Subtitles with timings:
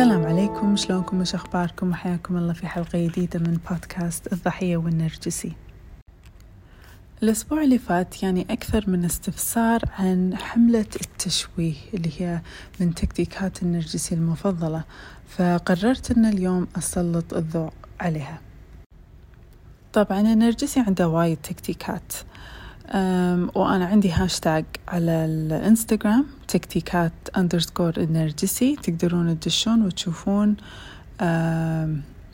[0.00, 0.76] السلام عليكم.
[0.76, 5.52] شلونكم؟ وش أخباركم؟ وحياكم الله في حلقة جديدة من بودكاست الضحية والنرجسي.
[7.22, 12.40] الأسبوع اللي فات يعني أكثر من استفسار عن حملة التشويه اللي هي
[12.80, 14.84] من تكتيكات النرجسي المفضلة
[15.28, 18.40] فقررت أن اليوم أسلط الضوء عليها.
[19.92, 22.12] طبعا النرجسي عنده وايد تكتيكات.
[23.54, 30.56] وأنا hashtag hashtag على الإنستغرام تكتيكات underscore النرجسي تقدرون تدشون وتشوفون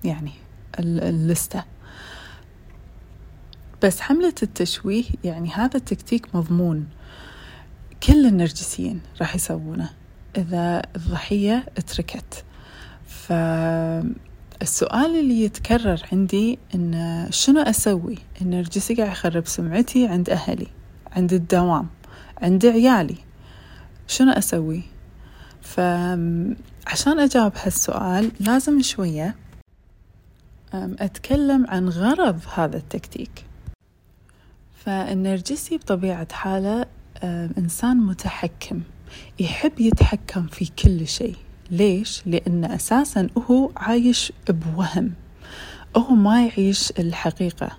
[0.04, 0.32] يعني
[0.80, 1.64] اللستة.
[3.82, 6.86] بس حملة التشويه يعني هذا التكتيك مضمون.
[8.02, 9.90] كل النرجسيين راح يسوونه
[10.36, 12.44] إذا الضحية اتركت.
[13.06, 13.32] ف
[14.62, 20.66] السؤال اللي يتكرر عندي إن شنو أسوي النرجسي قاعد يخرب سمعتي عند أهلي
[21.12, 21.86] عند الدوام
[22.38, 23.16] عند عيالي؟
[24.08, 24.82] شنو أسوي؟
[25.62, 29.36] فعشان أجاوب هالسؤال لازم شوية
[30.74, 33.44] أتكلم عن غرض هذا التكتيك.
[34.84, 36.86] فالنرجسي بطبيعة حاله
[37.58, 38.80] إنسان متحكم
[39.38, 41.36] يحب يتحكم في كل شيء.
[41.70, 45.12] ليش؟ لأن أساسا هو عايش بوهم.
[45.96, 47.70] هو ما يعيش الحقيقة.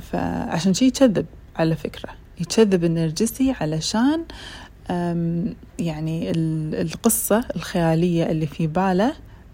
[0.00, 2.10] فعشان شي يكذب على فكرة.
[2.40, 4.24] يكذب النرجسي علشان
[5.78, 6.30] يعني
[6.80, 9.12] القصة الخيالية اللي في باله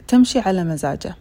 [0.09, 1.17] تمشي على مزاجه.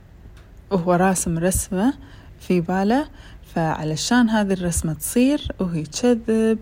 [0.71, 1.93] وهو راسم رسمة
[2.39, 3.07] في باله
[3.53, 6.59] فعلشان هذه الرسمة تصير وهو يكذب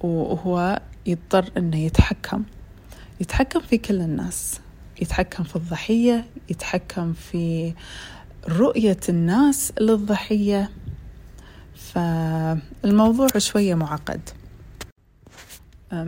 [0.00, 2.44] وهو يضطر إنه يتحكم.
[3.22, 4.60] يتحكم في كل الناس
[5.02, 7.74] يتحكم في الضحية يتحكم في
[8.48, 10.70] رؤية الناس للضحية.
[11.74, 14.20] فالموضوع شوية معقد.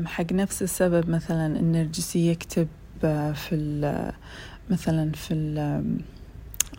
[0.05, 2.69] حق نفس السبب مثلا النرجسي يكتب
[3.35, 4.13] في
[4.71, 5.35] مثلا في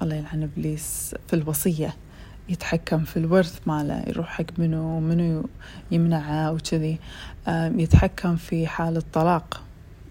[0.02, 1.96] الله يلعن إبليس في الوصية
[2.50, 5.50] يتحكم في الورث ماله يروح حق منو ومنو
[5.92, 7.00] يمنعه وكذي.
[7.48, 9.65] يتحكم في حال الطلاق.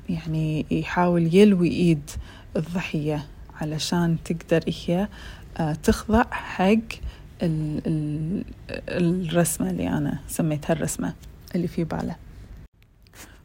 [0.09, 2.10] يعني يحاول يلوي إيد
[2.56, 3.26] الضحية
[3.60, 5.09] علشان تقدر هي
[5.56, 6.78] آه، تخضع حق
[8.88, 11.15] الرسمة اللي أنا سميتها الرسمة
[11.54, 12.16] اللي في باله.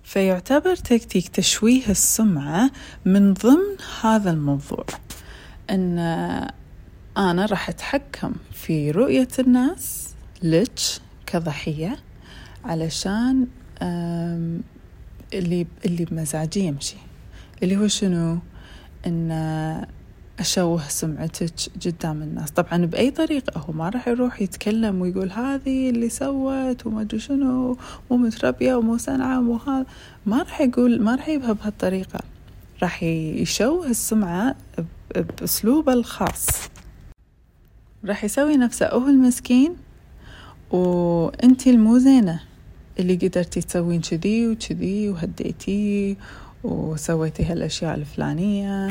[0.03, 2.71] فيعتبر تكتيك تشويه السمعة
[3.05, 4.85] من ضمن هذا الموضوع
[5.69, 5.99] أن
[7.17, 10.79] أنا راح أتحكم في رؤية الناس لك
[11.25, 11.99] كضحية
[12.65, 13.47] علشان
[15.33, 16.97] اللي اللي بمزاجي يمشي
[17.63, 18.37] اللي هو شنو؟
[19.07, 19.31] إن
[20.39, 21.53] أشوه سمعتك
[21.85, 22.51] قدام الناس.
[22.51, 27.77] طبعا بأي طريقة هو ما راح يروح يتكلم ويقول هذه اللي سوت وما أدري شنو
[28.11, 29.85] مو متربية ومو سنعه ومو هذا.
[30.25, 32.19] ما راح يقول ما راح يبها بهالطريقة.
[32.81, 34.55] راح يشوه السمعة
[35.15, 36.47] بأسلوبه الخاص.
[38.05, 39.75] راح يسوي نفسه هو المسكين
[40.71, 42.48] وأنتي المو زينة.
[42.99, 46.17] اللي قدرتي تسوين كذي وكذي وهديتي
[46.63, 48.89] وسويتي هالأشياء الفلانية.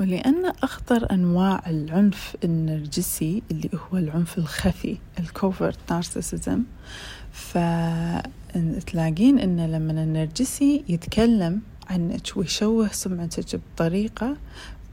[0.00, 6.62] ولأن أخطر أنواع العنف النرجسي اللي هو العنف الخفي الكوفرت نارسيسيزم
[7.32, 8.18] فتلاقين
[9.38, 14.36] أن لما النرجسي يتكلم عنك ويشوه سمعتك بطريقة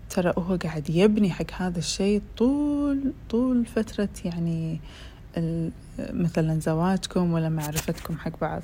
[0.10, 4.80] ترى هو قاعد يبني حق هذا الشيء طول طول فترة يعني
[6.00, 8.62] مثلا زواجكم ولا معرفتكم حق بعض.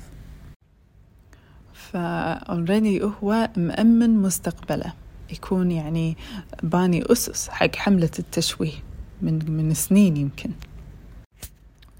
[1.74, 4.92] فأوريدي هو مأمن مستقبله.
[5.30, 6.16] يكون يعني
[6.62, 8.72] باني أسس حق حملة التشويه
[9.22, 10.50] من من سنين يمكن.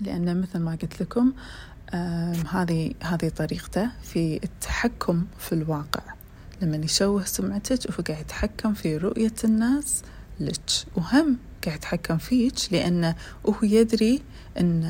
[0.00, 1.32] لأن مثل ما قلت لكم
[2.50, 6.02] هذه هذه طريقته في التحكم في الواقع.
[6.62, 10.02] لما يشوه سمعتك وهو قاعد يتحكم في رؤية الناس
[10.40, 10.60] لك.
[10.96, 11.36] وهم
[11.66, 13.14] يتحكم فيك لأنه
[13.46, 14.22] هو يدري
[14.58, 14.84] أن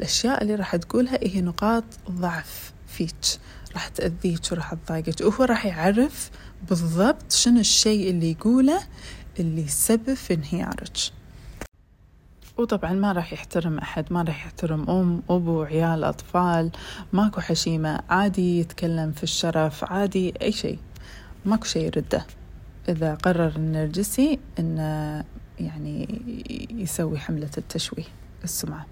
[0.00, 3.14] الأشياء اللي راح تقولها هي نقاط ضعف فيك
[3.74, 5.20] راح تأذيك وراح تضايقك.
[5.20, 6.30] وهو راح يعرف
[6.68, 8.80] بالضبط شنو الشيء اللي يقوله
[9.40, 10.96] اللي يسبب في انهيارك.
[12.58, 16.70] وطبعا ما راح يحترم أحد ما راح يحترم أم أبو عيال أطفال
[17.12, 20.78] ماكو حشيمة عادي يتكلم في الشرف عادي أي شيء.
[21.44, 22.26] ماكو شيء يرده.
[22.88, 25.24] إذا قرر النرجسي إنه
[25.60, 26.22] يعني
[26.70, 28.04] يسوي حملة التشويه
[28.44, 28.86] السمعة.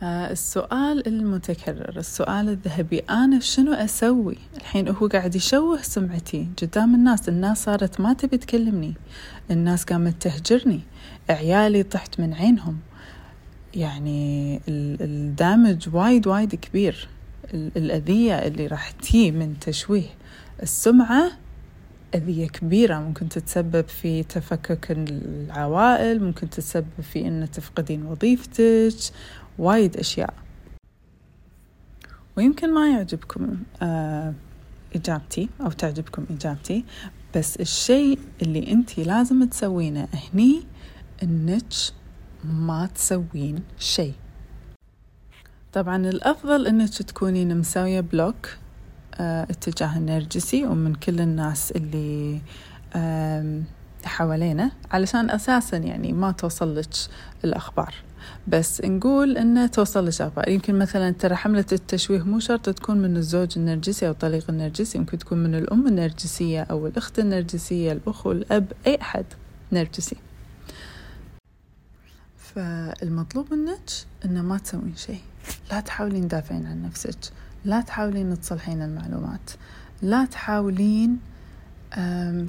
[0.00, 6.48] فالسؤال المتكرر السؤال الذهبي أنا شنو أسوي؟ الحين هو قاعد يشوه سمعتي.
[6.62, 8.94] قدام الناس الناس صارت ما تبي تكلمني.
[9.50, 10.80] الناس قامت تهجرني.
[11.30, 12.78] عيالي طحت من عينهم.
[13.74, 17.08] يعني الدامج وايد وايد كبير.
[17.54, 20.08] الأذية اللي راح تجي من تشويه.
[20.62, 21.32] السمعة
[22.16, 29.14] أذية كبيرة ممكن تتسبب في تفكك العوائل ممكن تتسبب في أن تفقدين وظيفتك
[29.58, 30.34] وايد أشياء.
[32.36, 34.34] ويمكن ما يعجبكم آه
[34.94, 36.84] إجابتي أو تعجبكم إجابتي
[37.36, 40.62] بس الشيء اللي أنتي لازم تسوينه هني
[41.22, 41.72] إنك
[42.44, 44.14] ما تسوين شيء.
[45.72, 48.48] طبعا الأفضل إنك تكونين مسوية بلوك
[49.20, 52.40] آه اتجاه النرجسي ومن كل الناس اللي
[54.04, 56.88] حوالينا علشان أساسا يعني ما توصل لك
[57.44, 57.94] الأخبار.
[58.48, 63.58] بس نقول إنه توصل لشغفة يمكن مثلا ترى حملة التشويه مو شرط تكون من الزوج
[63.58, 69.00] النرجسي أو طليق النرجسي يمكن تكون من الأم النرجسية أو الأخت النرجسية الأخ والأب أي
[69.00, 69.24] أحد
[69.72, 70.16] نرجسي.
[72.38, 73.90] فالمطلوب منك
[74.24, 75.20] إنه ما تسوين شيء.
[75.70, 77.18] لا تحاولين تدافعين عن نفسك.
[77.66, 79.50] لا تحاولين تصلحين المعلومات.
[80.02, 81.18] لا تحاولين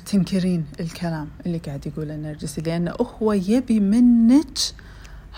[0.06, 4.58] تنكرين الكلام اللي قاعد يقوله النرجسي لأنه هو يبي منك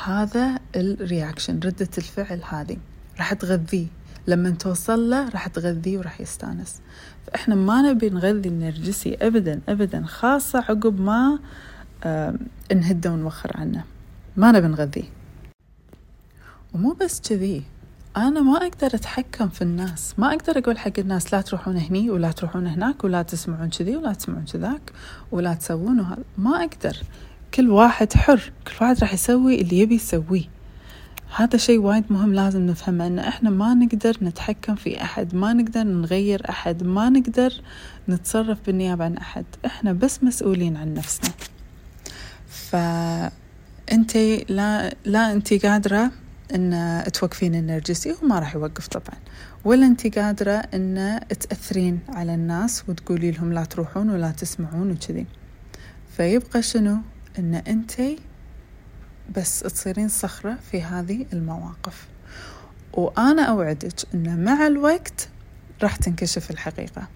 [0.04, 2.78] هذا الرياكشن ردة الفعل هذه.
[3.18, 3.88] راح تغذيه.
[4.28, 6.82] لما توصل له راح تغذيه وراح يستانس.
[7.28, 11.40] فإحنا ما نبي نغذي النرجسي أبدا أبدا خاصة عقب ما
[12.76, 13.84] نهده ونوخر عنه.
[14.38, 15.10] ما نبي نغذيه.
[16.74, 17.64] ومو بس كذي.
[18.28, 20.14] أنا ما أقدر أتحكم في الناس.
[20.18, 24.14] ما أقدر أقول حق الناس لا تروحون هني ولا تروحون هناك ولا تسمعون كذي ولا
[24.14, 24.92] تسمعون كذاك
[25.32, 26.24] ولا تسوون وهذا.
[26.38, 26.98] ما أقدر.
[27.54, 28.52] كل واحد حر.
[28.68, 30.44] كل واحد راح يسوي اللي يبي يسويه.
[31.36, 35.84] هذا شيء وايد مهم لازم نفهمه إن إحنا ما نقدر نتحكم في أحد ما نقدر
[35.84, 37.54] نغير أحد ما نقدر
[38.10, 39.46] نتصرف بالنيابة عن أحد.
[39.66, 41.32] إحنا بس مسؤولين عن نفسنا.
[42.48, 44.18] فانت
[44.50, 46.12] لا لا انت قادرة
[46.56, 49.20] إن توقفين النرجسي وما راح يوقف طبعا.
[49.66, 55.26] ولا انت قادرة إن تأثرين على الناس وتقولي لهم لا تروحون ولا تسمعون وكذي.
[56.18, 56.98] فيبقى شنو؟
[57.40, 58.02] إن انت
[59.38, 62.08] بس تصيرين صخرة في هذه المواقف.
[62.94, 65.30] وأنا أوعدك أن مع الوقت
[65.84, 67.08] راح تنكشف الحقيقة.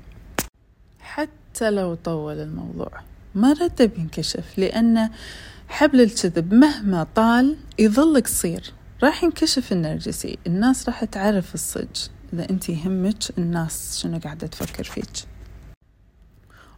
[1.00, 2.92] حتى لو طول الموضوع
[3.36, 5.10] ما رد بينكشف لأن
[5.68, 8.74] حبل الكذب مهما طال يظل قصير.
[9.04, 10.38] راح ينكشف النرجسي.
[10.48, 12.10] الناس راح تعرف الصج.
[12.34, 15.10] إذا أنت يهمك الناس شنو قاعدة تفكر فيك.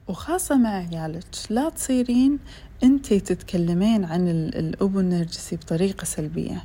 [0.07, 2.39] وخاصة مع عيالك لا تصيرين
[2.83, 6.63] أنتي تتكلمين عن الأبو النرجسي بطريقة سلبية.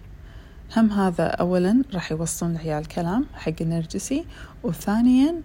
[0.77, 4.25] هم هذا أولا راح يوصلون العيال كلام حق النرجسي
[4.63, 5.43] وثانيا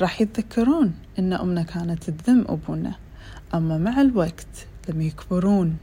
[0.00, 2.94] راح يتذكرون أن أمنا كانت تذم أبونا.
[3.54, 5.76] أما مع الوقت لما يكبرون.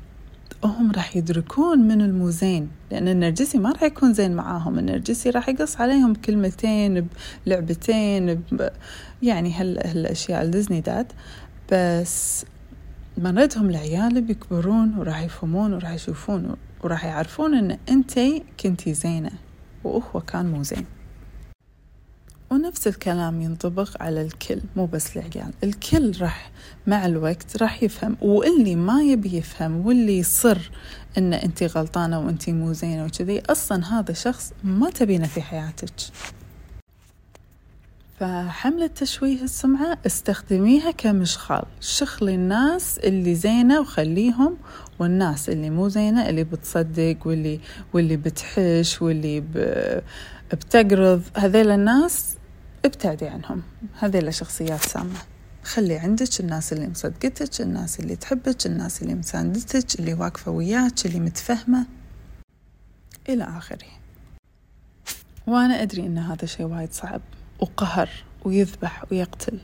[0.68, 4.80] هم راح يدركون من الموزين لأن النرجسي ما راح يكون زين معاهم.
[4.80, 7.07] النرجسي راح يقص عليهم كلمتين
[7.45, 8.69] بلعبتين ب...
[9.24, 11.12] يعني هالأشياء الديزني داد.
[11.71, 12.45] بس
[13.18, 19.31] بنردهم العيال بيكبرون وراح يفهمون وراح يشوفون وراح يعرفون إن أنتي كنتي زينة
[19.83, 20.86] وهو كان مو زين.
[22.54, 25.54] ونفس الكلام ينطبق على الكل مو بس العيال.
[25.64, 26.52] الكل راح
[26.88, 30.72] مع الوقت راح يفهم واللي ما يبي يفهم واللي يصر
[31.18, 35.90] إن انتي غلطانة وانتي مو زينة وكذي أصلا هذا شخص ما تبينه في حياتك.
[38.19, 41.64] فحملة تشويه السمعة استخدميها كمشخال.
[41.81, 44.57] شخلي الناس اللي زينة وخليهم
[45.00, 47.60] والناس اللي مو زينة اللي بتصدق واللي
[47.94, 49.44] واللي بتحش واللي
[50.54, 51.22] بتقرض.
[51.38, 52.36] هذيل الناس
[52.85, 53.63] ابتعدي عنهم.
[53.99, 55.19] هذيل شخصيات سامة.
[55.63, 61.19] خلي عندك الناس اللي مصدقتك الناس اللي تحبك الناس اللي مساندتك اللي واقفة وياك اللي
[61.19, 61.85] متفهمة.
[63.30, 63.87] إلى آخره.
[65.47, 67.21] وأنا أدري أن هذا شيء وايد صعب
[67.59, 68.09] وقهر
[68.45, 69.59] ويذبح ويقتل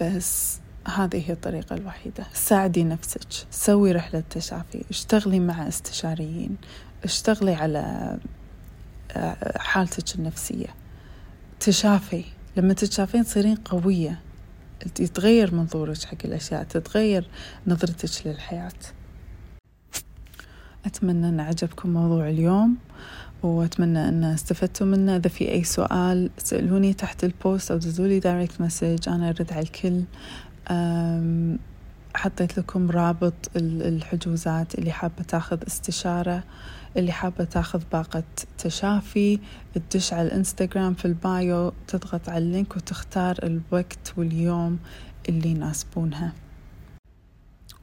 [0.00, 2.26] بس هذه هي الطريقة الوحيدة.
[2.34, 3.46] ساعدي نفسك.
[3.50, 4.84] سوي رحلة تشافي.
[4.90, 6.56] اشتغلي مع استشاريين.
[7.04, 8.16] اشتغلي على
[9.12, 10.83] آه، حالتك النفسية.
[11.64, 12.24] تشافي.
[12.56, 14.20] لما تتشافين تصيرين قوية.
[15.00, 17.28] يتغير منظورك حق الأشياء تتغير
[17.66, 18.72] نظرتك للحياة.
[20.86, 22.76] أتمنى أن عجبكم موضوع اليوم
[23.42, 25.16] وأتمنى أن استفدتوا منه.
[25.16, 29.62] إذا في أي سؤال سألوني تحت ال post أو دزولي direct message أنا أرد على
[29.62, 30.02] الكل.
[32.14, 36.42] حطيت لكم رابط الحجوزات اللي حابة تاخذ استشارة
[36.96, 38.22] اللي حابة تاخذ باقة
[38.58, 39.40] تشافي.
[39.90, 44.78] تدش على الإنستغرام في ال bio تضغط على ال link وتختار الوقت واليوم
[45.28, 46.32] اللي يناسبونها.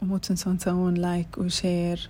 [0.01, 2.09] ومو تنسون تسوون لايك و share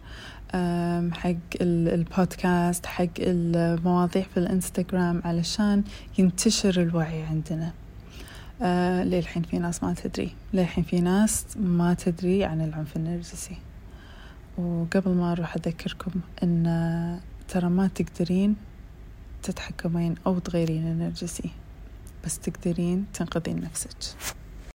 [1.12, 5.84] حق البودكاست حق المواضيع في الإنستغرام علشان
[6.18, 7.74] ينتشر الوعي عندنا.
[8.62, 10.32] آه للحين في ناس ما تدري.
[10.54, 13.58] للحين في ناس ما تدري عن العنف النرجسي.
[14.58, 16.12] وقبل ما أروح أذكركم
[16.44, 18.56] أن ترى ما تقدرين
[19.44, 21.50] تتحكمين أو تغيرين النرجسي
[22.26, 23.98] بس تقدرين تنقذين نفسك.